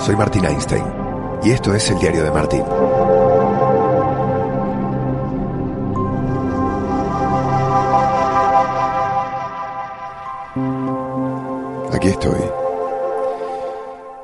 soy 0.00 0.16
Martín 0.16 0.44
Einstein 0.46 0.84
y 1.42 1.50
esto 1.50 1.74
es 1.74 1.90
el 1.90 1.98
diario 1.98 2.24
de 2.24 2.30
Martín. 2.30 2.62
Aquí 11.92 12.08
estoy, 12.08 12.40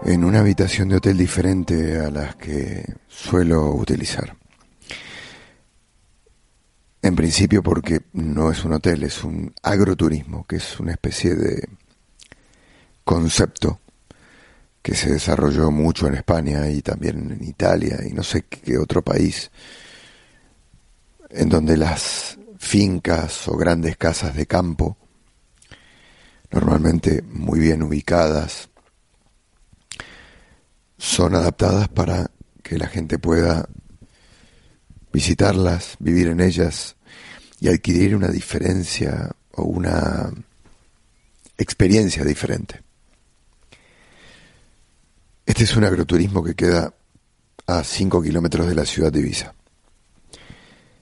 en 0.04 0.24
una 0.24 0.40
habitación 0.40 0.88
de 0.88 0.96
hotel 0.96 1.18
diferente 1.18 2.00
a 2.00 2.10
las 2.10 2.36
que 2.36 2.82
suelo 3.06 3.74
utilizar. 3.74 4.34
En 7.02 7.14
principio 7.14 7.62
porque 7.62 8.00
no 8.14 8.50
es 8.50 8.64
un 8.64 8.72
hotel, 8.72 9.02
es 9.02 9.22
un 9.22 9.54
agroturismo, 9.62 10.46
que 10.46 10.56
es 10.56 10.80
una 10.80 10.92
especie 10.92 11.34
de 11.34 11.68
concepto 13.04 13.80
que 14.86 14.94
se 14.94 15.10
desarrolló 15.10 15.72
mucho 15.72 16.06
en 16.06 16.14
España 16.14 16.70
y 16.70 16.80
también 16.80 17.32
en 17.32 17.42
Italia 17.42 17.98
y 18.08 18.12
no 18.12 18.22
sé 18.22 18.42
qué 18.42 18.78
otro 18.78 19.02
país, 19.02 19.50
en 21.28 21.48
donde 21.48 21.76
las 21.76 22.38
fincas 22.56 23.48
o 23.48 23.56
grandes 23.56 23.96
casas 23.96 24.36
de 24.36 24.46
campo, 24.46 24.96
normalmente 26.52 27.20
muy 27.22 27.58
bien 27.58 27.82
ubicadas, 27.82 28.68
son 30.98 31.34
adaptadas 31.34 31.88
para 31.88 32.30
que 32.62 32.78
la 32.78 32.86
gente 32.86 33.18
pueda 33.18 33.68
visitarlas, 35.12 35.96
vivir 35.98 36.28
en 36.28 36.38
ellas 36.38 36.94
y 37.58 37.70
adquirir 37.70 38.14
una 38.14 38.28
diferencia 38.28 39.32
o 39.50 39.64
una 39.64 40.30
experiencia 41.58 42.22
diferente. 42.22 42.85
Este 45.46 45.62
es 45.62 45.76
un 45.76 45.84
agroturismo 45.84 46.42
que 46.42 46.56
queda 46.56 46.92
a 47.68 47.84
5 47.84 48.20
kilómetros 48.20 48.66
de 48.66 48.74
la 48.74 48.84
ciudad 48.84 49.12
de 49.12 49.20
Ibiza. 49.20 49.54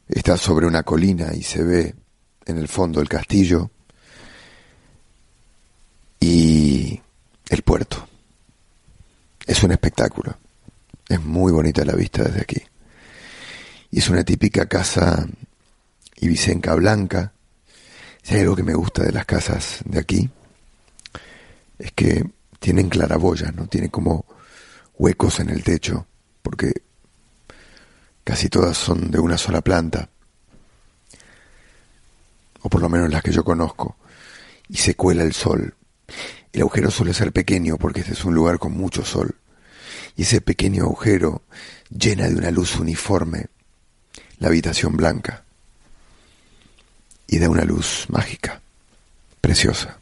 Está 0.06 0.36
sobre 0.36 0.66
una 0.66 0.82
colina 0.82 1.32
y 1.34 1.42
se 1.42 1.64
ve 1.64 1.94
en 2.44 2.58
el 2.58 2.68
fondo 2.68 3.00
el 3.00 3.08
castillo 3.08 3.70
y 6.20 7.00
el 7.48 7.62
puerto. 7.62 8.06
Es 9.46 9.62
un 9.62 9.72
espectáculo. 9.72 10.36
Es 11.08 11.22
muy 11.22 11.50
bonita 11.50 11.82
la 11.82 11.94
vista 11.94 12.24
desde 12.24 12.42
aquí. 12.42 12.62
Y 13.90 14.00
es 14.00 14.10
una 14.10 14.24
típica 14.24 14.66
casa 14.66 15.26
ibicenca 16.20 16.74
blanca. 16.74 17.32
Si 18.22 18.34
hay 18.34 18.42
algo 18.42 18.56
que 18.56 18.62
me 18.62 18.74
gusta 18.74 19.04
de 19.04 19.12
las 19.12 19.24
casas 19.24 19.78
de 19.86 19.98
aquí, 19.98 20.28
es 21.78 21.92
que 21.92 22.26
tienen 22.58 22.90
claraboyas, 22.90 23.54
¿no? 23.54 23.66
Tiene 23.66 23.88
como 23.88 24.26
huecos 24.96 25.40
en 25.40 25.50
el 25.50 25.62
techo, 25.62 26.06
porque 26.42 26.72
casi 28.22 28.48
todas 28.48 28.76
son 28.76 29.10
de 29.10 29.18
una 29.18 29.38
sola 29.38 29.60
planta, 29.60 30.08
o 32.62 32.68
por 32.68 32.80
lo 32.80 32.88
menos 32.88 33.10
las 33.10 33.22
que 33.22 33.32
yo 33.32 33.44
conozco, 33.44 33.96
y 34.68 34.76
se 34.76 34.94
cuela 34.94 35.22
el 35.22 35.32
sol. 35.32 35.74
El 36.52 36.62
agujero 36.62 36.90
suele 36.90 37.12
ser 37.14 37.32
pequeño 37.32 37.76
porque 37.76 38.00
este 38.00 38.12
es 38.12 38.24
un 38.24 38.34
lugar 38.34 38.58
con 38.58 38.72
mucho 38.72 39.04
sol, 39.04 39.34
y 40.16 40.22
ese 40.22 40.40
pequeño 40.40 40.84
agujero 40.84 41.42
llena 41.90 42.28
de 42.28 42.36
una 42.36 42.50
luz 42.50 42.76
uniforme 42.76 43.46
la 44.38 44.48
habitación 44.48 44.96
blanca 44.96 45.44
y 47.26 47.38
da 47.38 47.48
una 47.48 47.64
luz 47.64 48.06
mágica, 48.08 48.60
preciosa. 49.40 49.98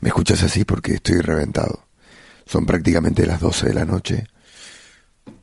Me 0.00 0.08
escuchas 0.08 0.42
así 0.42 0.64
porque 0.64 0.94
estoy 0.94 1.20
reventado. 1.20 1.87
Son 2.48 2.64
prácticamente 2.64 3.26
las 3.26 3.40
12 3.40 3.68
de 3.68 3.74
la 3.74 3.84
noche. 3.84 4.26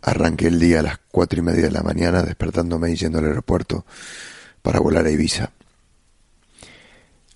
Arranqué 0.02 0.48
el 0.48 0.60
día 0.60 0.80
a 0.80 0.84
las 0.84 0.98
cuatro 1.12 1.40
y 1.40 1.44
media 1.44 1.66
de 1.66 1.72
la 1.72 1.84
mañana 1.84 2.24
despertándome 2.24 2.92
y 2.92 2.96
yendo 2.96 3.20
al 3.20 3.26
aeropuerto 3.26 3.86
para 4.64 4.80
volar 4.80 5.06
a 5.06 5.12
Ibiza. 5.12 5.52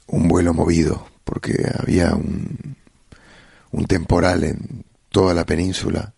Un 0.08 0.28
vuelo 0.28 0.56
movido 0.56 1.08
porque 1.24 1.72
había 1.78 2.16
un, 2.16 2.76
un 3.72 3.86
temporal 3.86 4.44
en 4.44 4.86
toda 5.10 5.36
la 5.36 5.46
península 5.46 6.14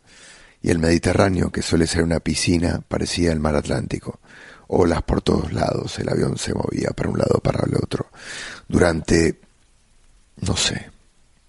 y 0.62 0.70
el 0.70 0.80
Mediterráneo, 0.80 1.52
que 1.52 1.62
suele 1.62 1.88
ser 1.88 2.04
una 2.04 2.22
piscina, 2.22 2.81
parecía 2.88 3.34
el 3.34 3.42
mar 3.42 3.56
Atlántico 3.56 4.22
olas 4.74 5.04
por 5.04 5.22
todos 5.22 5.52
lados, 5.52 6.00
el 6.00 6.08
avión 6.08 6.38
se 6.38 6.54
movía 6.54 6.92
para 6.96 7.09
un 7.09 7.20
lado, 7.20 7.42
para 7.44 7.66
el 7.66 7.75
otro. 7.75 8.08
Durante, 8.70 9.42
no 10.38 10.56
sé, 10.56 10.90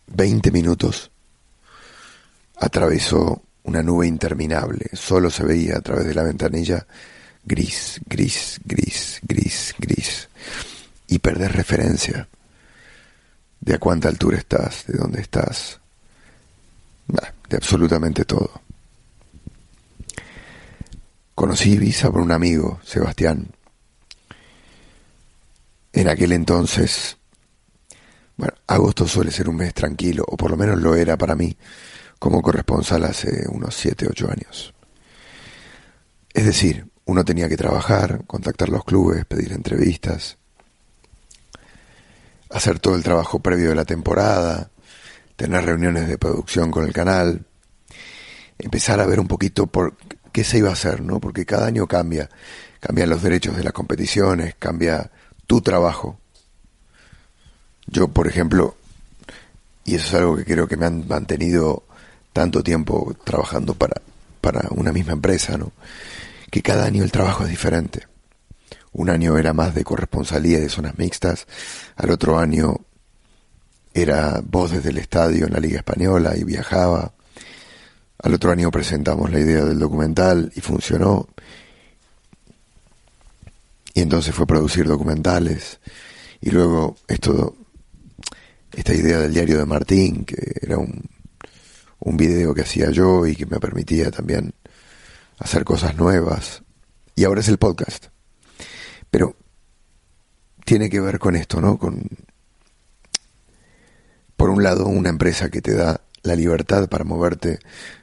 20 0.09 0.51
minutos 0.51 1.12
atravesó 2.63 3.43
una 3.65 3.83
nube 3.83 4.07
interminable, 4.07 4.87
solo 4.93 5.31
se 5.31 5.45
veía 5.45 5.79
a 5.79 5.81
través 5.81 6.07
de 6.07 6.15
la 6.15 6.23
ventanilla 6.23 6.87
gris, 7.45 8.01
gris, 8.07 8.61
gris, 8.65 9.21
gris, 9.23 9.75
gris, 9.79 10.29
y 11.09 11.19
perder 11.19 11.53
referencia 11.53 12.29
de 13.61 13.75
a 13.75 13.79
cuánta 13.79 14.09
altura 14.09 14.39
estás, 14.39 14.87
de 14.87 14.97
dónde 14.97 15.21
estás, 15.21 15.81
de 17.49 17.57
absolutamente 17.57 18.25
todo. 18.25 18.63
Conocí 21.35 21.73
Ibiza 21.73 22.13
por 22.13 22.21
un 22.21 22.31
amigo, 22.31 22.81
Sebastián. 22.85 23.49
En 25.93 26.09
aquel 26.09 26.31
entonces, 26.31 27.17
bueno, 28.37 28.55
agosto 28.69 29.09
suele 29.09 29.33
ser 29.33 29.49
un 29.49 29.57
mes 29.57 29.75
tranquilo, 29.75 30.25
o 30.29 30.37
por 30.37 30.53
lo 30.53 30.57
menos 30.57 30.81
lo 30.81 30.95
era 30.95 31.17
para 31.17 31.35
mí, 31.35 31.57
como 32.23 32.41
corresponsal 32.41 33.03
hace 33.03 33.49
unos 33.49 33.75
7, 33.75 34.07
8 34.09 34.31
años. 34.31 34.73
Es 36.33 36.45
decir, 36.45 36.87
uno 37.05 37.25
tenía 37.25 37.49
que 37.49 37.57
trabajar, 37.57 38.25
contactar 38.29 38.69
los 38.69 38.85
clubes, 38.85 39.25
pedir 39.25 39.53
entrevistas, 39.53 40.39
hacer 42.49 42.79
todo 42.79 42.95
el 42.95 43.03
trabajo 43.03 43.41
previo 43.41 43.71
de 43.71 43.75
la 43.75 43.85
temporada, 43.85 44.71
tener 45.35 45.65
reuniones 45.65 46.07
de 46.07 46.17
producción 46.17 46.71
con 46.71 46.85
el 46.85 46.93
canal, 46.93 47.45
empezar 48.57 49.01
a 49.01 49.07
ver 49.07 49.19
un 49.19 49.27
poquito 49.27 49.67
por 49.67 49.97
qué 50.31 50.45
se 50.45 50.59
iba 50.59 50.71
a 50.71 50.75
hacer, 50.75 51.03
¿no? 51.03 51.19
Porque 51.19 51.45
cada 51.45 51.67
año 51.67 51.89
cambia, 51.89 52.31
cambian 52.79 53.11
los 53.11 53.25
derechos 53.25 53.57
de 53.57 53.65
las 53.65 53.73
competiciones, 53.73 54.55
cambia 54.61 55.11
tu 55.49 55.61
trabajo. 55.61 56.21
Yo, 57.89 58.07
por 58.07 58.29
ejemplo, 58.29 58.77
y 59.85 59.97
eso 59.97 60.07
es 60.07 60.15
algo 60.15 60.37
que 60.37 60.45
creo 60.45 60.69
que 60.69 60.77
me 60.77 60.87
han 60.87 61.09
mantenido 61.09 61.83
tanto 62.33 62.63
tiempo 62.63 63.15
trabajando 63.25 63.75
para, 63.75 64.01
para 64.41 64.69
una 64.71 64.93
misma 64.93 65.13
empresa, 65.13 65.57
¿no? 65.57 65.73
Que 66.51 66.63
cada 66.63 66.85
año 66.85 67.03
el 67.03 67.13
trabajo 67.13 67.45
es 67.45 67.51
diferente. 67.51 68.07
Un 68.93 69.09
año 69.09 69.39
era 69.39 69.53
más 69.53 69.75
de 69.75 69.85
corresponsalía 69.85 70.61
de 70.61 70.69
zonas 70.69 70.99
mixtas, 70.99 71.47
al 71.97 72.11
otro 72.11 72.39
año 72.39 72.77
era 73.95 74.41
voz 74.45 74.73
desde 74.73 74.91
el 74.91 74.99
estadio 74.99 75.47
en 75.47 75.53
la 75.53 75.61
Liga 75.61 75.79
Española 75.79 76.37
y 76.37 76.45
viajaba. 76.45 77.13
Al 78.19 78.35
otro 78.35 78.53
año 78.53 78.71
presentamos 78.71 79.31
la 79.31 79.41
idea 79.41 79.65
del 79.65 79.79
documental 79.79 80.53
y 80.55 80.61
funcionó. 80.61 81.29
Y 83.95 84.01
entonces 84.01 84.35
fue 84.35 84.47
producir 84.47 84.87
documentales. 84.87 85.79
Y 86.41 86.51
luego 86.51 86.97
esto, 87.09 87.57
esta 88.73 88.95
idea 88.95 89.19
del 89.19 89.35
diario 89.35 89.59
de 89.59 89.67
Martín, 89.67 90.25
que 90.25 90.55
era 90.63 90.79
un, 90.79 91.03
un 92.05 92.17
video 92.17 92.55
que 92.55 92.63
hacía 92.63 92.91
yo 92.91 93.27
y 93.27 93.37
que 93.37 93.47
me 93.47 93.61
permitía 93.61 94.11
también 94.11 94.55
hacer 95.39 95.65
cosas 95.65 95.97
nuevas. 95.97 96.63
Y 97.15 97.25
ahora 97.25 97.41
es 97.41 97.49
el 97.49 97.59
podcast. 97.59 98.07
Pero 99.11 99.37
tiene 100.65 100.89
que 100.89 101.01
ver 101.01 101.19
con 101.19 101.37
esto, 101.37 101.61
¿no? 101.61 101.79
Con, 101.79 102.09
por 104.37 104.51
un 104.51 104.63
lado, 104.63 104.87
una 104.87 105.11
empresa 105.11 105.51
que 105.51 105.63
te 105.63 105.75
da 105.75 106.01
la 106.23 106.35
libertad 106.35 106.89
para 106.89 107.05
moverte 107.05 107.59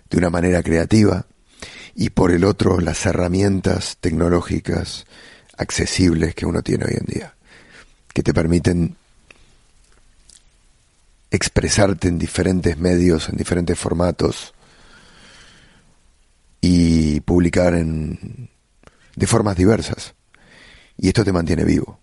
de 0.09 0.17
una 0.17 0.29
manera 0.29 0.63
creativa 0.63 1.25
y 1.95 2.11
por 2.11 2.31
el 2.31 2.45
otro 2.45 2.79
las 2.79 3.05
herramientas 3.05 3.97
tecnológicas 3.99 5.05
accesibles 5.57 6.35
que 6.35 6.45
uno 6.45 6.61
tiene 6.61 6.85
hoy 6.85 6.95
en 6.97 7.05
día, 7.05 7.35
que 8.13 8.23
te 8.23 8.33
permiten 8.33 8.95
expresarte 11.31 12.07
en 12.07 12.19
diferentes 12.19 12.77
medios, 12.77 13.29
en 13.29 13.37
diferentes 13.37 13.77
formatos 13.77 14.53
y 16.61 17.21
publicar 17.21 17.73
en, 17.75 18.49
de 19.15 19.27
formas 19.27 19.55
diversas. 19.55 20.15
Y 20.97 21.07
esto 21.07 21.23
te 21.23 21.31
mantiene 21.31 21.63
vivo. 21.63 21.99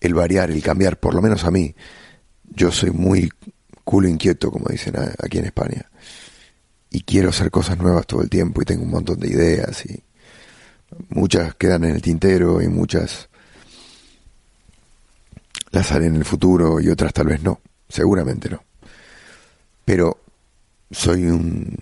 El 0.00 0.14
variar, 0.14 0.50
el 0.50 0.62
cambiar, 0.62 0.98
por 0.98 1.14
lo 1.14 1.20
menos 1.20 1.44
a 1.44 1.50
mí, 1.50 1.74
yo 2.44 2.70
soy 2.70 2.90
muy 2.90 3.30
culo 3.84 4.08
inquieto, 4.08 4.50
como 4.50 4.66
dicen 4.68 4.94
aquí 4.96 5.38
en 5.38 5.46
España 5.46 5.88
y 6.90 7.02
quiero 7.02 7.30
hacer 7.30 7.50
cosas 7.50 7.78
nuevas 7.78 8.06
todo 8.06 8.22
el 8.22 8.30
tiempo 8.30 8.62
y 8.62 8.64
tengo 8.64 8.84
un 8.84 8.90
montón 8.90 9.18
de 9.20 9.28
ideas 9.28 9.84
y 9.86 10.02
muchas 11.10 11.54
quedan 11.54 11.84
en 11.84 11.96
el 11.96 12.02
tintero 12.02 12.62
y 12.62 12.68
muchas 12.68 13.28
las 15.70 15.92
haré 15.92 16.06
en 16.06 16.16
el 16.16 16.24
futuro 16.24 16.80
y 16.80 16.88
otras 16.88 17.12
tal 17.12 17.26
vez 17.26 17.42
no, 17.42 17.60
seguramente 17.88 18.48
no. 18.48 18.62
Pero 19.84 20.18
soy 20.90 21.24
un 21.24 21.76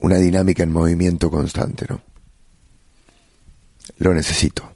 una 0.00 0.16
dinámica 0.16 0.62
en 0.62 0.72
movimiento 0.72 1.30
constante, 1.30 1.86
¿no? 1.88 2.00
Lo 3.98 4.14
necesito. 4.14 4.70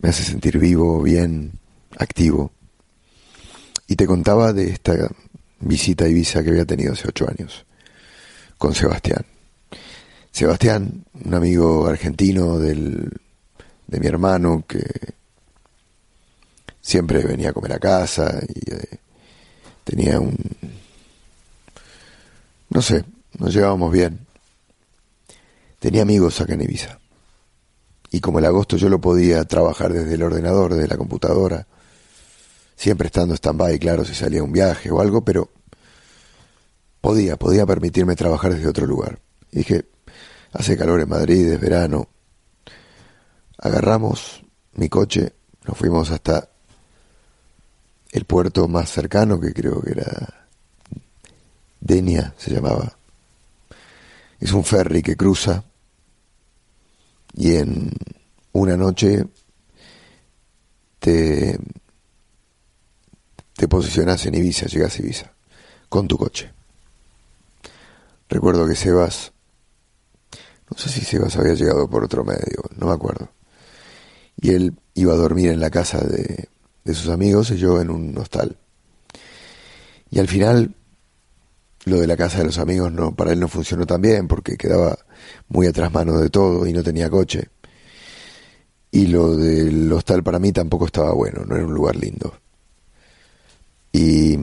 Me 0.00 0.10
hace 0.10 0.22
sentir 0.22 0.58
vivo, 0.58 1.02
bien, 1.02 1.52
activo. 1.98 2.52
Y 3.86 3.96
te 3.96 4.06
contaba 4.06 4.52
de 4.52 4.70
esta 4.70 4.94
visita 5.60 6.04
a 6.04 6.08
Ibiza 6.08 6.42
que 6.42 6.50
había 6.50 6.64
tenido 6.64 6.92
hace 6.92 7.08
ocho 7.08 7.28
años 7.28 7.66
con 8.58 8.74
Sebastián. 8.74 9.24
Sebastián, 10.30 11.04
un 11.24 11.34
amigo 11.34 11.86
argentino 11.86 12.58
del, 12.58 13.10
de 13.86 14.00
mi 14.00 14.06
hermano 14.06 14.64
que 14.66 14.82
siempre 16.82 17.22
venía 17.24 17.50
a 17.50 17.52
comer 17.52 17.72
a 17.72 17.78
casa 17.78 18.40
y 18.46 18.70
eh, 18.70 18.98
tenía 19.84 20.20
un... 20.20 20.36
no 22.68 22.82
sé, 22.82 23.04
nos 23.38 23.54
llevábamos 23.54 23.90
bien. 23.90 24.26
Tenía 25.78 26.02
amigos 26.02 26.40
acá 26.40 26.54
en 26.54 26.62
Ibiza. 26.62 26.98
Y 28.10 28.20
como 28.20 28.40
el 28.40 28.44
agosto 28.44 28.76
yo 28.76 28.88
lo 28.90 29.00
podía 29.00 29.44
trabajar 29.44 29.92
desde 29.92 30.14
el 30.14 30.22
ordenador, 30.22 30.74
desde 30.74 30.88
la 30.88 30.98
computadora, 30.98 31.66
siempre 32.76 33.06
estando 33.06 33.34
stand-by, 33.34 33.78
claro, 33.78 34.04
si 34.04 34.14
salía 34.14 34.42
un 34.42 34.52
viaje 34.52 34.90
o 34.90 35.00
algo, 35.00 35.24
pero 35.24 35.50
podía, 37.00 37.36
podía 37.36 37.64
permitirme 37.64 38.16
trabajar 38.16 38.54
desde 38.54 38.68
otro 38.68 38.86
lugar. 38.86 39.18
Y 39.50 39.58
dije, 39.58 39.86
hace 40.52 40.76
calor 40.76 41.00
en 41.00 41.08
Madrid, 41.08 41.52
es 41.52 41.60
verano. 41.60 42.08
Agarramos 43.56 44.44
mi 44.74 44.88
coche, 44.88 45.32
nos 45.66 45.78
fuimos 45.78 46.10
hasta 46.10 46.51
el 48.12 48.26
puerto 48.26 48.68
más 48.68 48.90
cercano, 48.90 49.40
que 49.40 49.54
creo 49.54 49.80
que 49.80 49.92
era 49.92 50.46
Denia, 51.80 52.34
se 52.36 52.52
llamaba. 52.52 52.96
Es 54.38 54.52
un 54.52 54.64
ferry 54.64 55.02
que 55.02 55.16
cruza 55.16 55.64
y 57.34 57.56
en 57.56 57.90
una 58.52 58.76
noche 58.76 59.24
te, 60.98 61.58
te 63.54 63.68
posicionas 63.68 64.26
en 64.26 64.34
Ibiza, 64.34 64.66
llegas 64.66 64.94
a 64.94 65.02
Ibiza, 65.02 65.32
con 65.88 66.06
tu 66.06 66.18
coche. 66.18 66.52
Recuerdo 68.28 68.66
que 68.66 68.76
Sebas, 68.76 69.32
no 70.70 70.76
sé 70.76 70.90
si 70.90 71.00
Sebas 71.00 71.36
había 71.36 71.54
llegado 71.54 71.88
por 71.88 72.04
otro 72.04 72.24
medio, 72.24 72.62
no 72.76 72.88
me 72.88 72.92
acuerdo. 72.92 73.30
Y 74.36 74.50
él 74.50 74.76
iba 74.94 75.14
a 75.14 75.16
dormir 75.16 75.50
en 75.50 75.60
la 75.60 75.70
casa 75.70 75.98
de, 75.98 76.48
de 76.84 76.94
sus 76.94 77.08
amigos 77.08 77.50
y 77.50 77.56
yo 77.56 77.80
en 77.80 77.90
un 77.90 78.16
hostal. 78.18 78.56
Y 80.10 80.18
al 80.18 80.28
final, 80.28 80.74
lo 81.84 82.00
de 82.00 82.06
la 82.06 82.16
casa 82.16 82.38
de 82.38 82.44
los 82.44 82.58
amigos 82.58 82.92
no, 82.92 83.14
para 83.14 83.32
él 83.32 83.40
no 83.40 83.48
funcionó 83.48 83.86
tan 83.86 84.02
bien 84.02 84.28
porque 84.28 84.56
quedaba 84.56 84.98
muy 85.48 85.66
atrás 85.66 85.92
mano 85.92 86.18
de 86.18 86.30
todo 86.30 86.66
y 86.66 86.72
no 86.72 86.82
tenía 86.82 87.08
coche. 87.08 87.48
Y 88.90 89.06
lo 89.06 89.36
del 89.36 89.90
hostal 89.92 90.22
para 90.22 90.38
mí 90.38 90.52
tampoco 90.52 90.86
estaba 90.86 91.12
bueno, 91.14 91.44
no 91.46 91.56
era 91.56 91.64
un 91.64 91.72
lugar 91.72 91.96
lindo. 91.96 92.36
Y 93.90 94.38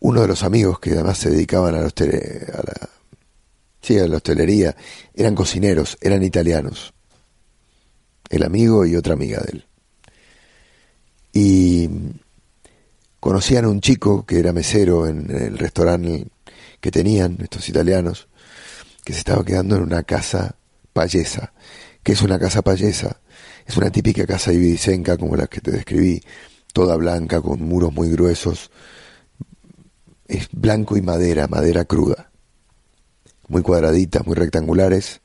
uno 0.00 0.20
de 0.20 0.28
los 0.28 0.42
amigos 0.42 0.80
que 0.80 0.90
además 0.92 1.18
se 1.18 1.30
dedicaban 1.30 1.74
a 1.74 1.82
la, 1.82 1.86
a 1.86 2.62
la, 2.62 2.88
sí, 3.80 3.98
a 3.98 4.08
la 4.08 4.16
hostelería 4.16 4.74
eran 5.14 5.34
cocineros, 5.34 5.96
eran 6.00 6.22
italianos. 6.22 6.92
El 8.30 8.42
amigo 8.42 8.84
y 8.84 8.96
otra 8.96 9.14
amiga 9.14 9.40
de 9.40 9.52
él 9.52 9.66
y 11.34 11.90
conocían 13.18 13.64
a 13.64 13.68
un 13.68 13.80
chico 13.80 14.24
que 14.24 14.38
era 14.38 14.52
mesero 14.52 15.06
en 15.08 15.28
el 15.30 15.58
restaurante 15.58 16.28
que 16.80 16.92
tenían 16.92 17.38
estos 17.42 17.68
italianos, 17.68 18.28
que 19.04 19.12
se 19.12 19.18
estaba 19.18 19.44
quedando 19.44 19.76
en 19.76 19.82
una 19.82 20.04
casa 20.04 20.56
payesa. 20.92 21.52
¿Qué 22.04 22.12
es 22.12 22.22
una 22.22 22.38
casa 22.38 22.62
payesa? 22.62 23.20
Es 23.66 23.76
una 23.76 23.90
típica 23.90 24.26
casa 24.26 24.52
ibicenca 24.52 25.16
como 25.16 25.36
la 25.36 25.48
que 25.48 25.60
te 25.60 25.72
describí, 25.72 26.22
toda 26.72 26.96
blanca, 26.96 27.40
con 27.40 27.62
muros 27.62 27.92
muy 27.92 28.10
gruesos. 28.10 28.70
Es 30.28 30.48
blanco 30.52 30.96
y 30.96 31.02
madera, 31.02 31.48
madera 31.48 31.84
cruda. 31.84 32.30
Muy 33.48 33.62
cuadraditas, 33.62 34.24
muy 34.26 34.36
rectangulares, 34.36 35.20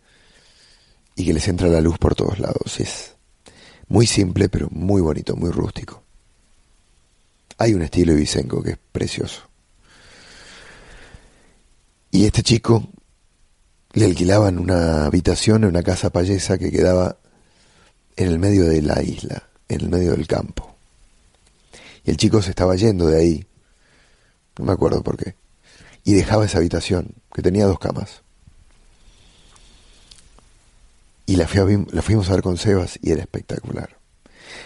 y 1.16 1.26
que 1.26 1.34
les 1.34 1.48
entra 1.48 1.68
la 1.68 1.82
luz 1.82 1.98
por 2.00 2.16
todos 2.16 2.40
lados. 2.40 2.80
Es 2.80 3.19
muy 3.90 4.08
simple, 4.08 4.50
pero 4.50 4.70
muy 4.72 5.02
bonito, 5.02 5.36
muy 5.36 5.52
rústico. 5.52 6.04
Hay 7.58 7.74
un 7.74 7.82
estilo 7.82 8.14
ibicenco 8.14 8.64
que 8.64 8.72
es 8.72 8.78
precioso. 8.92 9.42
Y 12.12 12.26
este 12.26 12.42
chico 12.42 12.88
le 13.94 14.06
alquilaban 14.06 14.60
una 14.60 15.06
habitación 15.06 15.64
en 15.64 15.70
una 15.70 15.84
casa 15.84 16.12
payesa 16.12 16.58
que 16.58 16.72
quedaba 16.72 17.18
en 18.16 18.28
el 18.28 18.40
medio 18.40 18.66
de 18.66 18.82
la 18.82 19.02
isla, 19.02 19.44
en 19.68 19.82
el 19.82 19.90
medio 19.90 20.12
del 20.12 20.28
campo. 20.28 20.76
Y 22.06 22.12
el 22.12 22.18
chico 22.18 22.42
se 22.42 22.52
estaba 22.52 22.76
yendo 22.76 23.08
de 23.08 23.20
ahí, 23.20 23.46
no 24.58 24.66
me 24.66 24.74
acuerdo 24.74 25.04
por 25.04 25.18
qué, 25.18 25.36
y 26.04 26.14
dejaba 26.14 26.46
esa 26.46 26.60
habitación, 26.60 27.14
que 27.34 27.42
tenía 27.42 27.66
dos 27.66 27.80
camas. 27.80 28.22
Y 31.30 31.36
la, 31.36 31.48
fuimos 31.48 32.28
a 32.28 32.34
ver 32.34 32.42
con 32.42 32.58
Sebas 32.58 32.98
y 33.04 33.12
era 33.12 33.22
espectacular. 33.22 34.00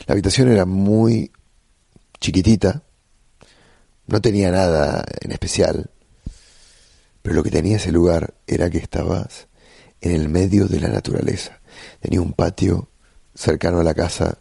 La 0.07 0.13
habitación 0.13 0.47
era 0.47 0.65
muy 0.65 1.29
chiquitita, 2.21 2.83
no 4.07 4.21
tenía 4.21 4.49
nada 4.49 5.03
en 5.19 5.33
especial, 5.33 5.91
pero 7.21 7.35
lo 7.35 7.43
que 7.43 7.51
tenía 7.51 7.75
ese 7.75 7.91
lugar 7.91 8.35
era 8.47 8.69
que 8.69 8.77
estabas 8.77 9.49
en 9.99 10.13
el 10.13 10.29
medio 10.29 10.69
de 10.69 10.79
la 10.79 10.87
naturaleza. 10.87 11.59
Tenía 11.99 12.21
un 12.21 12.31
patio 12.31 12.87
cercano 13.35 13.81
a 13.81 13.83
la 13.83 13.93
casa 13.93 14.37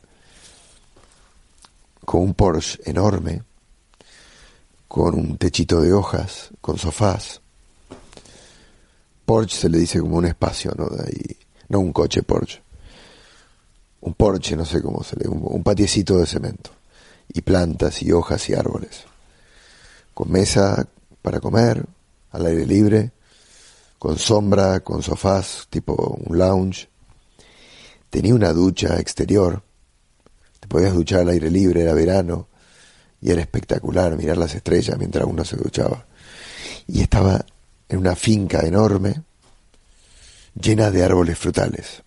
con 2.05 2.23
un 2.23 2.35
Porsche 2.35 2.79
enorme, 2.85 3.43
con 4.87 5.17
un 5.17 5.39
techito 5.39 5.81
de 5.81 5.93
hojas, 5.93 6.51
con 6.61 6.79
sofás. 6.79 7.41
Porsche 9.27 9.57
se 9.63 9.69
le 9.69 9.79
dice 9.79 9.99
como 9.99 10.19
un 10.19 10.27
espacio, 10.27 10.73
¿no? 10.79 10.87
De 10.87 11.03
ahí 11.03 11.42
no 11.73 11.81
un 11.81 11.93
coche 11.93 12.23
Porsche, 12.23 12.63
un 14.03 14.13
porche, 14.13 14.55
no 14.57 14.67
sé 14.67 14.83
cómo 14.83 15.03
se 15.03 15.17
le, 15.17 15.27
un, 15.27 15.41
un 15.43 15.63
patiecito 15.63 16.19
de 16.19 16.27
cemento, 16.27 16.71
y 17.33 17.41
plantas 17.41 18.03
y 18.03 18.13
hojas 18.13 18.47
y 18.51 18.55
árboles, 18.55 19.05
con 20.13 20.31
mesa 20.31 20.87
para 21.23 21.41
comer, 21.41 21.85
al 22.31 22.47
aire 22.47 22.67
libre, 22.67 23.13
con 23.99 24.19
sombra, 24.19 24.81
con 24.81 25.03
sofás, 25.03 25.67
tipo 25.71 26.19
un 26.27 26.37
lounge. 26.37 26.89
Tenía 28.11 28.35
una 28.35 28.53
ducha 28.53 28.99
exterior, 28.99 29.63
te 30.61 30.69
podías 30.69 30.93
duchar 30.93 31.21
al 31.21 31.31
aire 31.31 31.51
libre, 31.51 31.83
era 31.83 31.95
verano, 31.95 32.49
y 33.23 33.31
era 33.31 33.41
espectacular 33.41 34.15
mirar 34.19 34.37
las 34.37 34.55
estrellas 34.55 34.99
mientras 34.99 35.25
uno 35.25 35.45
se 35.45 35.57
duchaba. 35.57 36.05
Y 36.87 37.01
estaba 37.01 37.47
en 37.89 37.99
una 37.99 38.15
finca 38.15 38.61
enorme, 38.61 39.23
llena 40.55 40.91
de 40.91 41.05
árboles 41.05 41.39
frutales. 41.39 42.03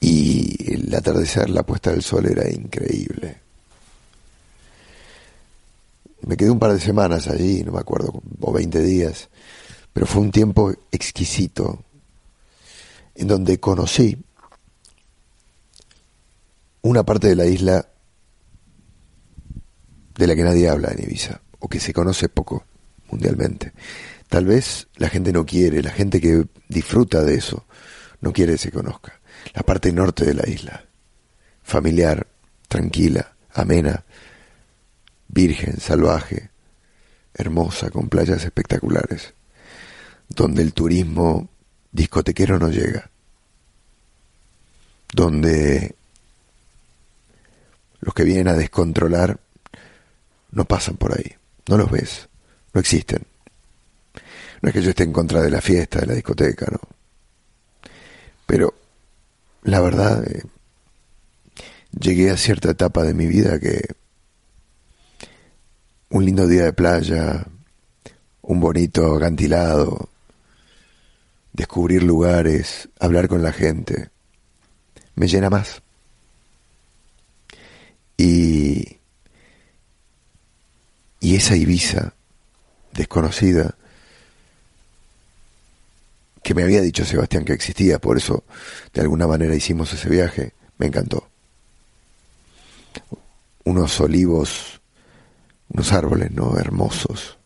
Y 0.00 0.74
el 0.74 0.94
atardecer, 0.94 1.48
la 1.48 1.62
puesta 1.62 1.90
del 1.90 2.02
sol 2.02 2.26
era 2.26 2.48
increíble. 2.50 3.40
Me 6.26 6.36
quedé 6.36 6.50
un 6.50 6.58
par 6.58 6.72
de 6.72 6.80
semanas 6.80 7.28
allí, 7.28 7.62
no 7.64 7.72
me 7.72 7.80
acuerdo, 7.80 8.22
o 8.40 8.52
20 8.52 8.82
días, 8.82 9.28
pero 9.92 10.06
fue 10.06 10.22
un 10.22 10.30
tiempo 10.30 10.72
exquisito 10.90 11.82
en 13.14 13.28
donde 13.28 13.60
conocí 13.60 14.16
una 16.82 17.02
parte 17.02 17.28
de 17.28 17.36
la 17.36 17.46
isla 17.46 17.88
de 20.16 20.26
la 20.26 20.36
que 20.36 20.44
nadie 20.44 20.68
habla 20.68 20.92
en 20.92 21.02
Ibiza, 21.02 21.40
o 21.58 21.68
que 21.68 21.80
se 21.80 21.92
conoce 21.92 22.28
poco 22.28 22.64
mundialmente. 23.10 23.72
Tal 24.34 24.46
vez 24.46 24.88
la 24.96 25.08
gente 25.08 25.32
no 25.32 25.46
quiere, 25.46 25.80
la 25.80 25.92
gente 25.92 26.20
que 26.20 26.44
disfruta 26.66 27.22
de 27.22 27.36
eso, 27.36 27.66
no 28.20 28.32
quiere 28.32 28.54
que 28.54 28.58
se 28.58 28.72
conozca. 28.72 29.20
La 29.54 29.62
parte 29.62 29.92
norte 29.92 30.24
de 30.24 30.34
la 30.34 30.48
isla, 30.48 30.86
familiar, 31.62 32.26
tranquila, 32.66 33.36
amena, 33.52 34.04
virgen, 35.28 35.78
salvaje, 35.78 36.50
hermosa, 37.32 37.90
con 37.90 38.08
playas 38.08 38.42
espectaculares, 38.42 39.34
donde 40.28 40.62
el 40.62 40.72
turismo 40.72 41.48
discotequero 41.92 42.58
no 42.58 42.70
llega, 42.70 43.08
donde 45.12 45.94
los 48.00 48.12
que 48.12 48.24
vienen 48.24 48.48
a 48.48 48.54
descontrolar 48.54 49.38
no 50.50 50.64
pasan 50.64 50.96
por 50.96 51.16
ahí, 51.16 51.36
no 51.68 51.78
los 51.78 51.88
ves, 51.88 52.28
no 52.72 52.80
existen. 52.80 53.32
No 54.64 54.70
es 54.70 54.74
que 54.76 54.80
yo 54.80 54.88
esté 54.88 55.04
en 55.04 55.12
contra 55.12 55.42
de 55.42 55.50
la 55.50 55.60
fiesta, 55.60 56.00
de 56.00 56.06
la 56.06 56.14
discoteca, 56.14 56.66
no. 56.70 56.80
Pero 58.46 58.72
la 59.62 59.78
verdad, 59.80 60.26
eh, 60.26 60.42
llegué 61.90 62.30
a 62.30 62.38
cierta 62.38 62.70
etapa 62.70 63.02
de 63.02 63.12
mi 63.12 63.26
vida 63.26 63.60
que 63.60 63.82
un 66.08 66.24
lindo 66.24 66.46
día 66.46 66.64
de 66.64 66.72
playa, 66.72 67.46
un 68.40 68.60
bonito 68.60 69.16
acantilado, 69.16 70.08
descubrir 71.52 72.02
lugares, 72.02 72.88
hablar 73.00 73.28
con 73.28 73.42
la 73.42 73.52
gente, 73.52 74.08
me 75.14 75.28
llena 75.28 75.50
más. 75.50 75.82
Y, 78.16 78.96
y 81.20 81.36
esa 81.36 81.54
Ibiza 81.54 82.14
desconocida 82.94 83.76
que 86.44 86.54
me 86.54 86.62
había 86.62 86.82
dicho 86.82 87.06
Sebastián 87.06 87.44
que 87.44 87.54
existía, 87.54 87.98
por 87.98 88.18
eso 88.18 88.44
de 88.92 89.00
alguna 89.00 89.26
manera 89.26 89.54
hicimos 89.54 89.92
ese 89.94 90.10
viaje, 90.10 90.52
me 90.76 90.86
encantó. 90.86 91.26
Unos 93.64 93.98
olivos, 93.98 94.82
unos 95.70 95.92
árboles, 95.94 96.30
¿no? 96.32 96.58
Hermosos, 96.58 97.38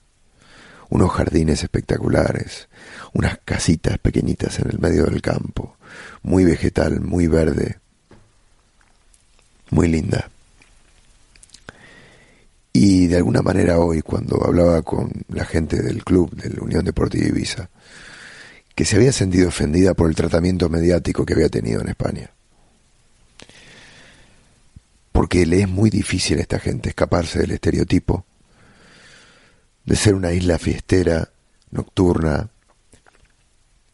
unos 0.90 1.12
jardines 1.12 1.62
espectaculares, 1.62 2.68
unas 3.12 3.38
casitas 3.44 3.98
pequeñitas 3.98 4.58
en 4.58 4.68
el 4.68 4.80
medio 4.80 5.04
del 5.04 5.22
campo, 5.22 5.76
muy 6.22 6.44
vegetal, 6.44 7.00
muy 7.00 7.28
verde, 7.28 7.78
muy 9.70 9.86
linda. 9.86 10.28
Y 12.72 13.06
de 13.06 13.16
alguna 13.16 13.42
manera 13.42 13.78
hoy, 13.78 14.02
cuando 14.02 14.44
hablaba 14.44 14.82
con 14.82 15.12
la 15.28 15.44
gente 15.44 15.80
del 15.80 16.02
club 16.02 16.34
de 16.34 16.50
la 16.50 16.62
Unión 16.62 16.84
Deportiva 16.84 17.28
Ibiza, 17.28 17.70
que 18.78 18.84
se 18.84 18.94
había 18.94 19.10
sentido 19.10 19.48
ofendida 19.48 19.92
por 19.92 20.08
el 20.08 20.14
tratamiento 20.14 20.68
mediático 20.68 21.26
que 21.26 21.32
había 21.32 21.48
tenido 21.48 21.80
en 21.80 21.88
España. 21.88 22.30
Porque 25.10 25.44
le 25.46 25.62
es 25.62 25.68
muy 25.68 25.90
difícil 25.90 26.38
a 26.38 26.42
esta 26.42 26.60
gente 26.60 26.90
escaparse 26.90 27.40
del 27.40 27.50
estereotipo 27.50 28.24
de 29.84 29.96
ser 29.96 30.14
una 30.14 30.32
isla 30.32 30.60
fiestera, 30.60 31.28
nocturna, 31.72 32.50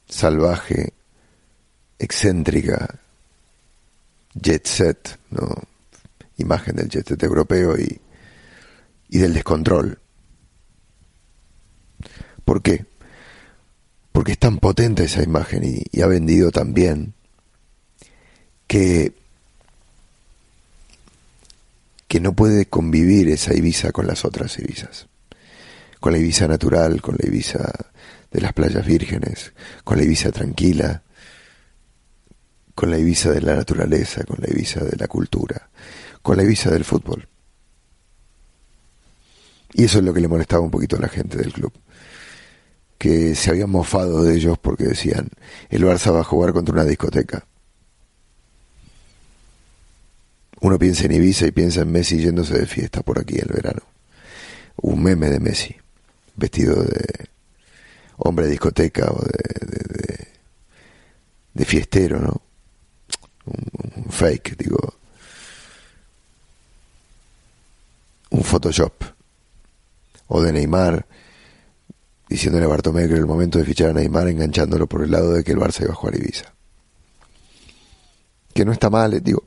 salvaje, 0.07 0.93
excéntrica, 1.99 3.01
jet 4.35 4.67
set, 4.67 5.19
¿no? 5.31 5.49
imagen 6.37 6.77
del 6.77 6.91
jet 6.91 7.09
set 7.09 7.23
europeo 7.23 7.79
y, 7.79 8.03
y 9.09 9.19
del 9.19 9.33
descontrol. 9.33 9.99
¿Por 12.45 12.61
qué? 12.61 12.85
Porque 14.15 14.31
es 14.31 14.39
tan 14.39 14.59
potente 14.59 15.03
esa 15.03 15.25
imagen 15.25 15.65
y, 15.91 16.01
ha 16.01 16.07
vendido 16.07 16.53
tan 16.53 16.73
bien 16.73 17.15
que, 18.69 19.13
que 22.07 22.21
no 22.21 22.33
puede 22.33 22.67
convivir 22.67 23.29
esa 23.29 23.55
Ibiza 23.55 23.91
con 23.91 24.07
las 24.07 24.25
otras 24.25 24.57
Ibizas. 24.61 25.09
Con 25.99 26.13
la 26.13 26.21
Ibiza 26.21 26.47
natural, 26.47 27.03
con 27.03 27.17
la 27.19 27.27
Ibiza 27.27 27.73
de 28.31 28.41
las 28.41 28.53
playas 28.53 28.87
vírgenes, 28.87 29.53
con 29.83 29.99
la 29.99 30.05
Ibiza 30.05 30.31
tranquila, 30.31 31.03
con 32.77 32.93
la 32.93 32.99
Ibiza 32.99 33.33
de 33.33 33.41
la 33.41 33.57
naturaleza, 33.57 34.23
con 34.23 34.37
la 34.41 34.49
Ibiza 34.49 34.85
de 34.85 34.97
la 34.97 35.09
cultura, 35.09 35.71
con 36.23 36.37
la 36.37 36.45
Ibiza 36.45 36.71
del 36.71 36.85
fútbol. 36.85 37.27
Y 39.73 39.87
eso 39.87 39.99
es 39.99 40.05
lo 40.05 40.15
que 40.15 40.21
le 40.21 40.29
molestaba 40.29 40.63
un 40.63 40.71
poquito 40.71 40.95
a 40.95 41.01
la 41.01 41.09
gente 41.09 41.37
del 41.37 41.53
club 41.53 41.73
que 42.99 43.35
se 43.35 43.51
habían 43.51 43.71
mofado 43.71 44.23
de 44.23 44.35
ellos 44.35 44.59
porque 44.59 44.85
decían, 44.85 45.29
el 45.71 45.85
Barça 45.85 46.13
va 46.13 46.21
a 46.21 46.25
jugar 46.25 46.53
contra 46.53 46.75
una 46.75 46.85
discoteca. 46.85 47.47
Uno 50.61 50.79
piensa 50.79 51.05
en 51.05 51.13
Ibiza 51.13 51.47
y 51.47 51.53
piensa 51.53 51.83
en 51.83 51.93
Messi 51.93 52.19
yéndose 52.19 52.59
de 52.59 52.67
fiesta 52.67 53.03
por 53.03 53.19
aquí 53.19 53.37
el 53.39 53.53
verano. 53.53 53.83
Un 54.77 55.03
meme 55.03 55.29
de 55.29 55.41
Messi, 55.41 55.77
vestido 56.37 56.83
de 56.83 57.29
hombre 58.17 58.47
de 58.47 58.53
discoteca 58.53 59.11
o 59.11 59.23
de, 59.23 60.27
de, 61.53 61.65
fiestero, 61.65 62.21
¿no? 62.21 62.41
Un 63.45 64.11
fake, 64.11 64.57
digo. 64.57 64.95
Un 68.31 68.43
Photoshop. 68.43 69.05
O 70.29 70.43
de 70.43 70.53
Neymar 70.53 71.07
diciéndole 72.35 72.65
a 72.65 72.69
Bartomeu 72.69 73.07
que 73.07 73.15
era 73.15 73.21
el 73.21 73.27
momento 73.27 73.59
de 73.59 73.65
fichar 73.65 73.91
a 73.91 73.93
Neymar, 73.93 74.27
enganchándolo 74.27 74.89
por 74.89 75.05
el 75.05 75.13
lado 75.13 75.33
de 75.35 75.45
que 75.45 75.53
el 75.53 75.59
Barça 75.59 75.83
iba 75.83 75.93
a 75.93 75.95
jugar 75.95 76.17
Ibiza. 76.17 76.53
Que 78.53 78.65
no 78.65 78.73
está 78.73 78.91
mal, 78.91 79.15
eh, 79.15 79.21
digo, 79.21 79.45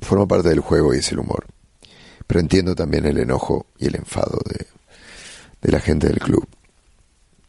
forma 0.00 0.26
parte 0.26 0.48
del 0.48 0.58
juego 0.58 0.92
y 0.92 0.98
es 0.98 1.12
el 1.12 1.20
humor. 1.20 1.46
Pero 2.26 2.40
entiendo 2.40 2.74
también 2.74 3.06
el 3.06 3.18
enojo 3.18 3.66
y 3.78 3.86
el 3.86 3.94
enfado 3.94 4.40
de, 4.44 4.66
de 5.62 5.72
la 5.72 5.78
gente 5.78 6.08
del 6.08 6.18
club. 6.18 6.48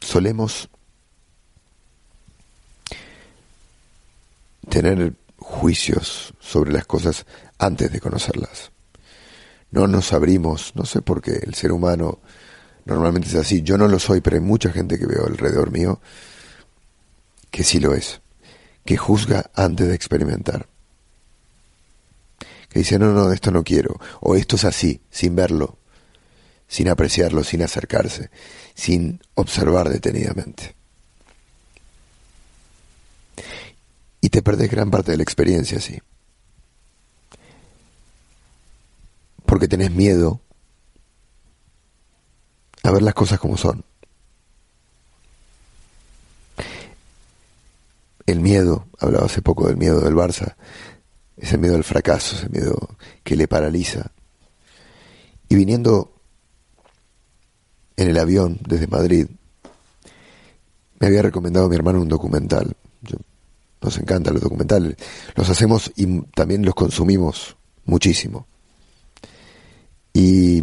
Solemos 0.00 0.68
tener 4.68 5.14
juicios 5.38 6.34
sobre 6.38 6.72
las 6.72 6.86
cosas 6.86 7.26
antes 7.58 7.90
de 7.90 8.00
conocerlas. 8.00 8.70
No 9.72 9.88
nos 9.88 10.12
abrimos, 10.12 10.72
no 10.76 10.84
sé 10.84 11.02
por 11.02 11.20
qué 11.20 11.40
el 11.42 11.54
ser 11.56 11.72
humano 11.72 12.20
Normalmente 12.88 13.28
es 13.28 13.34
así. 13.34 13.62
Yo 13.62 13.76
no 13.76 13.86
lo 13.86 13.98
soy, 13.98 14.22
pero 14.22 14.36
hay 14.36 14.42
mucha 14.42 14.72
gente 14.72 14.98
que 14.98 15.06
veo 15.06 15.26
alrededor 15.26 15.70
mío 15.70 16.00
que 17.50 17.62
sí 17.62 17.80
lo 17.80 17.94
es. 17.94 18.22
Que 18.86 18.96
juzga 18.96 19.50
antes 19.54 19.88
de 19.88 19.94
experimentar. 19.94 20.66
Que 22.70 22.78
dice, 22.78 22.98
no, 22.98 23.12
no, 23.12 23.30
esto 23.30 23.50
no 23.50 23.62
quiero. 23.62 24.00
O 24.20 24.36
esto 24.36 24.56
es 24.56 24.64
así, 24.64 25.02
sin 25.10 25.36
verlo, 25.36 25.76
sin 26.66 26.88
apreciarlo, 26.88 27.44
sin 27.44 27.62
acercarse, 27.62 28.30
sin 28.74 29.20
observar 29.34 29.90
detenidamente. 29.90 30.74
Y 34.22 34.30
te 34.30 34.40
perdes 34.40 34.70
gran 34.70 34.90
parte 34.90 35.10
de 35.10 35.18
la 35.18 35.22
experiencia 35.22 35.76
así. 35.76 36.00
Porque 39.44 39.68
tenés 39.68 39.90
miedo 39.90 40.40
a 42.82 42.90
ver 42.90 43.02
las 43.02 43.14
cosas 43.14 43.38
como 43.38 43.56
son. 43.56 43.84
El 48.26 48.40
miedo, 48.40 48.86
hablaba 48.98 49.26
hace 49.26 49.40
poco 49.42 49.68
del 49.68 49.76
miedo 49.76 50.00
del 50.00 50.14
Barça, 50.14 50.56
ese 51.36 51.56
miedo 51.56 51.76
al 51.76 51.84
fracaso, 51.84 52.36
ese 52.36 52.48
miedo 52.48 52.96
que 53.24 53.36
le 53.36 53.48
paraliza. 53.48 54.12
Y 55.48 55.54
viniendo 55.54 56.12
en 57.96 58.08
el 58.08 58.18
avión 58.18 58.58
desde 58.66 58.86
Madrid, 58.86 59.28
me 60.98 61.06
había 61.06 61.22
recomendado 61.22 61.68
mi 61.68 61.76
hermano 61.76 62.00
un 62.00 62.08
documental. 62.08 62.76
nos 63.80 63.98
encantan 63.98 64.34
los 64.34 64.42
documentales. 64.42 64.96
Los 65.34 65.48
hacemos 65.48 65.92
y 65.96 66.20
también 66.34 66.64
los 66.64 66.74
consumimos 66.74 67.56
muchísimo. 67.84 68.46
Y 70.12 70.62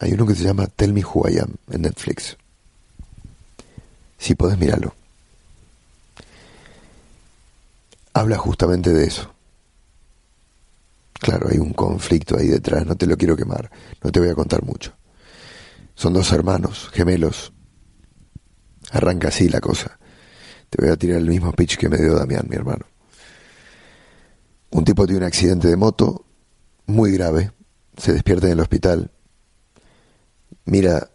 hay 0.00 0.12
uno 0.12 0.26
que 0.26 0.34
se 0.34 0.44
llama 0.44 0.66
Tell 0.66 0.92
Me 0.92 1.04
Who 1.04 1.28
I 1.28 1.38
Am 1.38 1.54
en 1.70 1.82
Netflix. 1.82 2.36
Si 4.18 4.34
puedes 4.34 4.58
mirarlo. 4.58 4.94
Habla 8.12 8.36
justamente 8.38 8.92
de 8.92 9.06
eso. 9.06 9.32
Claro, 11.12 11.48
hay 11.50 11.58
un 11.58 11.72
conflicto 11.72 12.36
ahí 12.36 12.48
detrás, 12.48 12.86
no 12.86 12.96
te 12.96 13.06
lo 13.06 13.16
quiero 13.16 13.36
quemar, 13.36 13.70
no 14.02 14.12
te 14.12 14.20
voy 14.20 14.28
a 14.28 14.34
contar 14.34 14.62
mucho. 14.62 14.92
Son 15.94 16.12
dos 16.12 16.30
hermanos, 16.32 16.90
gemelos. 16.92 17.52
Arranca 18.90 19.28
así 19.28 19.48
la 19.48 19.60
cosa. 19.60 19.98
Te 20.70 20.82
voy 20.82 20.90
a 20.90 20.96
tirar 20.96 21.18
el 21.18 21.28
mismo 21.28 21.52
pitch 21.52 21.76
que 21.76 21.88
me 21.88 21.98
dio 21.98 22.14
Damián, 22.14 22.46
mi 22.48 22.56
hermano. 22.56 22.84
Un 24.70 24.84
tipo 24.84 25.06
tiene 25.06 25.20
un 25.20 25.24
accidente 25.24 25.68
de 25.68 25.76
moto 25.76 26.24
muy 26.86 27.12
grave, 27.12 27.52
se 27.96 28.12
despierta 28.12 28.46
en 28.46 28.52
el 28.54 28.60
hospital, 28.60 29.10
mira 30.64 31.10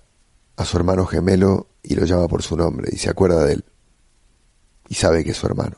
a 0.56 0.66
su 0.66 0.78
hermano 0.78 1.06
gemelo 1.06 1.68
y 1.84 1.96
lo 1.96 2.06
llama 2.06 2.28
por 2.28 2.44
su 2.44 2.58
nombre 2.58 2.90
y 2.92 2.98
se 2.98 3.10
acuerda 3.10 3.46
de 3.46 3.54
él 3.54 3.66
y 4.90 4.96
sabe 4.96 5.24
que 5.24 5.32
es 5.32 5.38
su 5.38 5.46
hermano. 5.46 5.78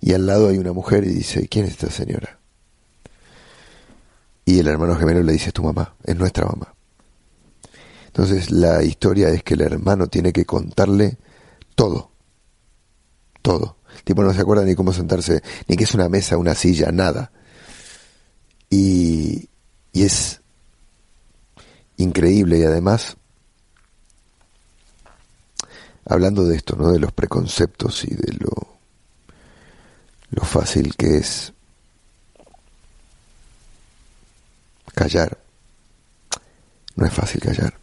Y 0.00 0.12
al 0.12 0.26
lado 0.26 0.48
hay 0.48 0.58
una 0.58 0.72
mujer 0.72 1.04
y 1.04 1.12
dice, 1.12 1.48
¿quién 1.48 1.66
es 1.66 1.72
esta 1.72 1.90
señora? 1.90 2.38
Y 4.44 4.58
el 4.58 4.66
hermano 4.66 4.96
gemelo 4.96 5.22
le 5.22 5.32
dice, 5.32 5.48
es 5.48 5.52
tu 5.52 5.62
mamá, 5.62 5.94
es 6.04 6.16
nuestra 6.16 6.46
mamá. 6.46 6.74
Entonces 8.06 8.50
la 8.50 8.82
historia 8.82 9.28
es 9.28 9.42
que 9.42 9.54
el 9.54 9.60
hermano 9.60 10.08
tiene 10.08 10.32
que 10.32 10.46
contarle 10.46 11.18
todo, 11.74 12.10
todo. 13.42 13.76
Tipo 14.04 14.22
no 14.22 14.32
se 14.32 14.40
acuerda 14.40 14.64
ni 14.64 14.74
cómo 14.74 14.92
sentarse, 14.92 15.42
ni 15.66 15.76
que 15.76 15.84
es 15.84 15.94
una 15.94 16.08
mesa, 16.08 16.38
una 16.38 16.54
silla, 16.54 16.90
nada. 16.90 17.30
Y, 18.70 19.48
y 19.92 20.02
es 20.04 20.40
increíble 21.98 22.58
y 22.58 22.64
además, 22.64 23.16
hablando 26.06 26.44
de 26.44 26.56
esto, 26.56 26.76
¿no? 26.76 26.90
De 26.90 26.98
los 26.98 27.12
preconceptos 27.12 28.04
y 28.04 28.14
de 28.14 28.32
lo, 28.38 28.50
lo 30.30 30.44
fácil 30.44 30.96
que 30.96 31.18
es 31.18 31.52
callar. 34.94 35.38
No 36.96 37.06
es 37.06 37.12
fácil 37.12 37.40
callar. 37.40 37.74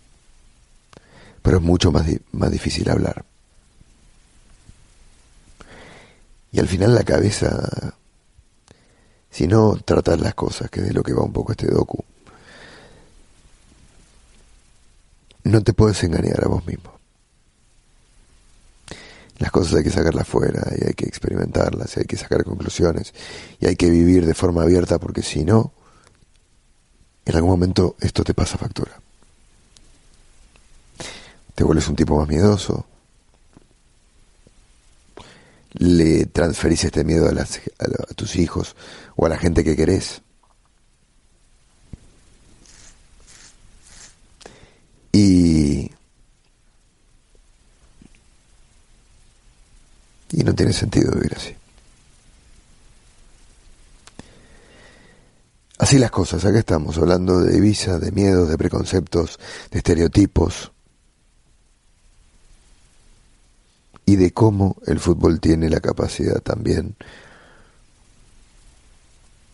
Pero 1.41 1.57
es 1.57 1.63
mucho 1.63 1.91
más, 1.91 2.05
más 2.31 2.51
difícil 2.51 2.89
hablar. 2.89 3.23
Y 6.51 6.59
al 6.59 6.67
final 6.67 6.95
la 6.95 7.03
cabeza, 7.03 7.93
si 9.29 9.45
no 9.45 9.75
tratar 9.83 10.19
las 10.19 10.33
cosas, 10.35 10.69
que 10.69 10.79
es 10.79 10.87
de 10.87 10.93
lo 10.93 11.03
que 11.03 11.13
va 11.13 11.23
un 11.23 11.33
poco 11.33 11.51
este 11.51 11.67
docu, 11.67 12.03
no 15.55 15.63
te 15.63 15.73
puedes 15.73 16.03
engañar 16.03 16.43
a 16.43 16.49
vos 16.49 16.65
mismo. 16.65 16.91
Las 19.37 19.51
cosas 19.51 19.75
hay 19.75 19.83
que 19.83 19.89
sacarlas 19.89 20.27
fuera 20.27 20.61
y 20.77 20.85
hay 20.85 20.93
que 20.93 21.05
experimentarlas 21.05 21.95
y 21.95 22.01
hay 22.01 22.05
que 22.05 22.17
sacar 22.17 22.43
conclusiones 22.43 23.13
y 23.59 23.65
hay 23.65 23.77
que 23.77 23.89
vivir 23.89 24.25
de 24.25 24.33
forma 24.33 24.63
abierta 24.63 24.99
porque 24.99 25.21
si 25.21 25.45
no, 25.45 25.71
en 27.25 27.35
algún 27.35 27.51
momento 27.51 27.95
esto 28.01 28.23
te 28.23 28.33
pasa 28.33 28.57
factura. 28.57 28.99
Te 31.53 31.63
vuelves 31.63 31.87
un 31.87 31.95
tipo 31.95 32.17
más 32.17 32.27
miedoso, 32.27 32.85
le 35.71 36.25
transferís 36.25 36.83
este 36.83 37.05
miedo 37.05 37.29
a, 37.29 37.31
las, 37.31 37.61
a, 37.79 38.13
tus 38.13 38.35
hijos 38.35 38.75
o 39.15 39.25
a 39.25 39.29
la 39.29 39.37
gente 39.37 39.63
que 39.63 39.77
querés. 39.77 40.21
Y, 45.17 45.89
y 50.31 50.43
no 50.43 50.53
tiene 50.53 50.73
sentido 50.73 51.13
vivir 51.13 51.33
así. 51.37 51.55
Así 55.77 55.99
las 55.99 56.11
cosas, 56.11 56.43
acá 56.43 56.59
estamos 56.59 56.97
hablando 56.97 57.39
de 57.39 57.53
divisa, 57.53 57.97
de 57.97 58.11
miedos, 58.11 58.49
de 58.49 58.57
preconceptos, 58.57 59.39
de 59.71 59.77
estereotipos, 59.77 60.73
y 64.05 64.17
de 64.17 64.33
cómo 64.33 64.75
el 64.85 64.99
fútbol 64.99 65.39
tiene 65.39 65.69
la 65.69 65.79
capacidad 65.79 66.41
también 66.41 66.97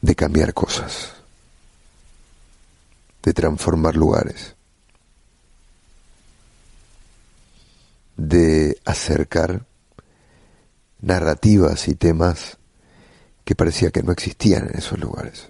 de 0.02 0.16
cambiar 0.16 0.56
cosas, 0.56 1.14
de 3.22 3.32
transformar 3.34 3.96
lugares, 3.96 4.56
de 8.28 8.78
acercar 8.86 9.66
narrativas 11.00 11.88
y 11.88 11.96
temas 11.96 12.58
que 13.44 13.56
parecía 13.56 13.92
que 13.92 14.04
no 14.04 14.12
existían 14.12 14.70
en 14.70 14.78
esos 14.78 15.00
lugares. 15.00 15.50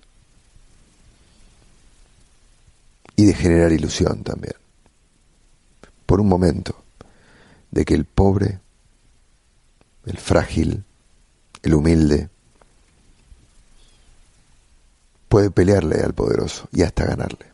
Y 3.16 3.26
de 3.26 3.34
generar 3.34 3.72
ilusión 3.72 4.24
también. 4.24 4.56
Por 6.06 6.22
un 6.22 6.28
momento, 6.28 6.84
de 7.72 7.86
que 7.86 7.94
el 7.94 8.06
pobre 8.06 8.60
el 10.06 10.18
frágil, 10.18 10.84
el 11.62 11.74
humilde, 11.74 12.30
puede 15.30 15.52
pelearle 15.52 16.02
al 16.02 16.14
poderoso 16.14 16.68
y 16.72 16.82
hasta 16.84 17.06
ganarle. 17.06 17.46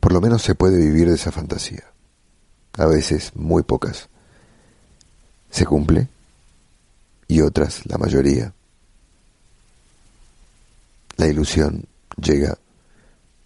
Por 0.00 0.12
lo 0.12 0.20
menos 0.20 0.42
se 0.42 0.54
puede 0.54 0.78
vivir 0.78 1.08
de 1.08 1.14
esa 1.14 1.32
fantasía. 1.32 1.87
A 2.78 2.86
veces, 2.86 3.32
muy 3.34 3.64
pocas, 3.64 4.08
se 5.50 5.66
cumple 5.66 6.08
y 7.26 7.40
otras, 7.40 7.84
la 7.86 7.98
mayoría, 7.98 8.52
la 11.16 11.26
ilusión 11.26 11.84
llega 12.16 12.56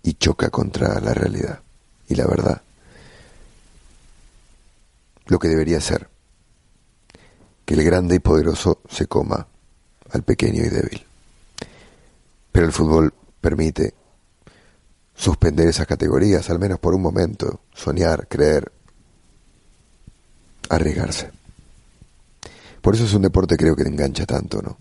y 0.03 0.15
choca 0.15 0.51
contra 0.51 1.01
la 1.01 1.15
realidad 1.15 1.61
y 2.09 2.15
la 2.15 2.27
verdad. 2.27 2.63
Lo 5.27 5.39
que 5.39 5.49
debería 5.49 5.81
ser 5.81 6.09
que 7.65 7.75
el 7.75 7.85
grande 7.85 8.17
y 8.17 8.19
poderoso 8.19 8.81
se 8.91 9.07
coma 9.07 9.47
al 10.11 10.23
pequeño 10.23 10.63
y 10.63 10.69
débil. 10.69 11.07
Pero 12.51 12.67
el 12.67 12.73
fútbol 12.73 13.15
permite 13.41 13.95
suspender 15.15 15.69
esas 15.69 15.87
categorías, 15.87 16.51
al 16.51 16.59
menos 16.59 16.79
por 16.79 16.95
un 16.95 17.01
momento, 17.03 17.61
soñar, 17.73 18.29
creer, 18.29 18.71
arriesgarse. 20.69 21.31
Por 22.81 22.95
eso 22.95 23.05
es 23.05 23.15
un 23.15 23.23
deporte 23.23 23.57
creo 23.57 23.77
que 23.77 23.85
te 23.85 23.91
engancha 23.91 24.27
tanto, 24.27 24.61
¿no? 24.61 24.77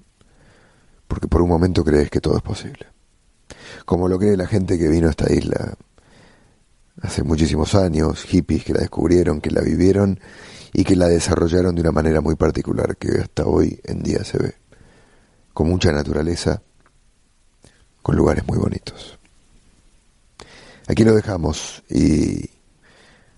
Porque 1.08 1.28
por 1.28 1.42
un 1.42 1.50
momento 1.50 1.84
crees 1.84 2.10
que 2.10 2.20
todo 2.20 2.38
es 2.38 2.44
posible. 2.44 2.88
Como 3.86 4.08
lo 4.08 4.18
cree 4.18 4.38
la 4.38 4.48
gente 4.48 4.78
que 4.78 4.88
vino 4.88 5.08
a 5.08 5.12
esta 5.12 5.32
isla 5.32 5.76
hace 7.02 7.24
muchísimos 7.24 7.76
años, 7.76 8.24
hippies 8.24 8.64
que 8.64 8.74
la 8.74 8.80
descubrieron, 8.82 9.42
que 9.42 9.52
la 9.52 9.62
vivieron 9.62 10.20
y 10.74 10.84
que 10.84 10.96
la 10.96 11.08
desarrollaron 11.08 11.76
de 11.76 11.82
una 11.82 11.92
manera 11.92 12.22
muy 12.22 12.36
particular 12.36 12.96
que 12.98 13.20
hasta 13.22 13.46
hoy 13.46 13.80
en 13.84 14.02
día 14.04 14.24
se 14.24 14.38
ve, 14.38 14.56
con 15.54 15.68
mucha 15.68 15.92
naturaleza, 15.92 16.62
con 18.02 18.16
lugares 18.16 18.46
muy 18.48 18.58
bonitos. 18.58 19.20
Aquí 20.88 21.04
lo 21.04 21.14
dejamos 21.14 21.84
y 21.90 22.50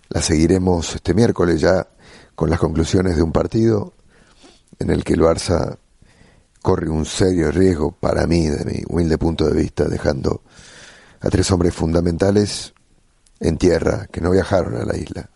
la 0.10 0.22
seguiremos 0.22 0.96
este 0.96 1.14
miércoles 1.14 1.60
ya 1.62 1.88
con 2.36 2.50
las 2.50 2.60
conclusiones 2.60 3.16
de 3.16 3.24
un 3.24 3.32
partido 3.32 3.94
en 4.80 4.90
el 4.90 5.04
que 5.04 5.14
el 5.14 5.22
Barça 5.22 5.78
corre 6.62 6.90
un 6.90 7.06
serio 7.06 7.52
riesgo 7.52 7.92
para 7.92 8.26
mí, 8.26 8.48
de 8.48 8.66
mi 8.66 8.84
humilde 8.88 9.18
punto 9.18 9.46
de 9.46 9.54
vista, 9.54 9.86
dejando 9.86 10.42
a 11.20 11.30
tres 11.30 11.50
hombres 11.52 11.74
fundamentales 11.74 12.74
en 13.40 13.58
tierra 13.58 14.08
que 14.12 14.22
no 14.22 14.32
viajaron 14.32 14.76
a 14.76 14.86
la 14.86 14.98
isla 14.98 15.30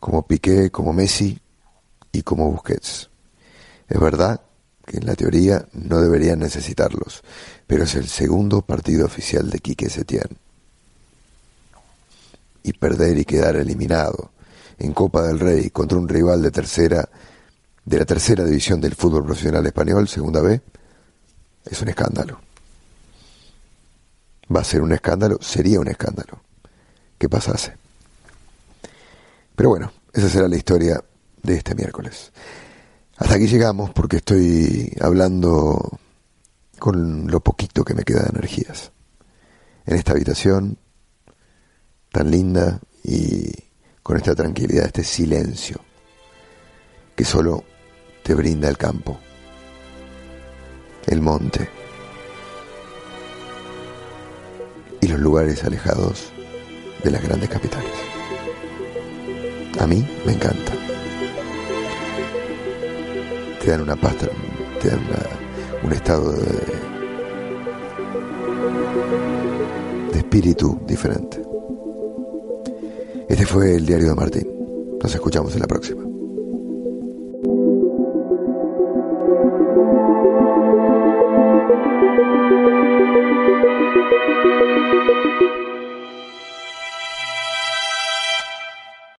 como 0.00 0.26
Piqué, 0.26 0.70
como 0.70 0.92
Messi 0.92 1.40
y 2.12 2.22
como 2.22 2.50
Busquets. 2.50 3.10
Es 3.88 4.00
verdad 4.00 4.40
que 4.84 4.98
en 4.98 5.06
la 5.06 5.14
teoría 5.14 5.66
no 5.72 6.00
deberían 6.00 6.38
necesitarlos, 6.38 7.22
pero 7.66 7.84
es 7.84 7.94
el 7.94 8.08
segundo 8.08 8.62
partido 8.62 9.06
oficial 9.06 9.50
de 9.50 9.58
Quique 9.58 9.90
Setién. 9.90 10.38
Y 12.62 12.72
perder 12.72 13.18
y 13.18 13.24
quedar 13.24 13.56
eliminado 13.56 14.30
en 14.78 14.92
Copa 14.92 15.22
del 15.22 15.40
Rey 15.40 15.70
contra 15.70 15.98
un 15.98 16.08
rival 16.08 16.42
de 16.42 16.50
tercera 16.50 17.08
de 17.84 17.98
la 17.98 18.04
tercera 18.04 18.44
división 18.44 18.80
del 18.82 18.94
fútbol 18.94 19.24
profesional 19.24 19.64
español, 19.64 20.08
segunda 20.08 20.42
B, 20.42 20.60
es 21.64 21.80
un 21.80 21.88
escándalo. 21.88 22.38
Va 24.54 24.60
a 24.60 24.64
ser 24.64 24.82
un 24.82 24.92
escándalo, 24.92 25.38
sería 25.40 25.80
un 25.80 25.88
escándalo 25.88 26.42
que 27.16 27.28
pasase. 27.30 27.74
Pero 29.56 29.70
bueno, 29.70 29.90
esa 30.12 30.28
será 30.28 30.48
la 30.48 30.56
historia 30.56 31.02
de 31.42 31.54
este 31.54 31.74
miércoles. 31.74 32.30
Hasta 33.16 33.34
aquí 33.34 33.46
llegamos 33.46 33.90
porque 33.90 34.18
estoy 34.18 34.94
hablando 35.00 35.98
con 36.78 37.30
lo 37.30 37.40
poquito 37.40 37.84
que 37.84 37.94
me 37.94 38.04
queda 38.04 38.22
de 38.22 38.30
energías. 38.30 38.92
En 39.86 39.96
esta 39.96 40.12
habitación 40.12 40.76
tan 42.12 42.30
linda 42.30 42.80
y 43.02 43.50
con 44.08 44.16
esta 44.16 44.34
tranquilidad, 44.34 44.86
este 44.86 45.04
silencio 45.04 45.76
que 47.14 47.26
solo 47.26 47.62
te 48.22 48.34
brinda 48.34 48.66
el 48.70 48.78
campo, 48.78 49.18
el 51.06 51.20
monte 51.20 51.68
y 55.02 55.08
los 55.08 55.20
lugares 55.20 55.62
alejados 55.62 56.32
de 57.04 57.10
las 57.10 57.22
grandes 57.22 57.50
capitales. 57.50 57.92
A 59.78 59.86
mí 59.86 60.08
me 60.24 60.32
encanta. 60.32 60.72
Te 63.62 63.70
dan 63.70 63.82
una 63.82 63.96
pasta, 63.96 64.26
te 64.80 64.88
dan 64.88 65.00
un 65.82 65.92
estado 65.92 66.32
de, 66.32 66.46
de 70.12 70.18
espíritu 70.18 70.80
diferente. 70.86 71.42
Este 73.28 73.44
fue 73.44 73.76
el 73.76 73.84
diario 73.84 74.08
de 74.08 74.14
Martín. 74.14 74.48
Nos 75.02 75.14
escuchamos 75.14 75.54
en 75.54 75.60
la 75.60 75.66
próxima. 75.66 76.17